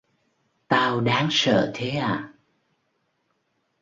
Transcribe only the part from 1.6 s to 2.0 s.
thế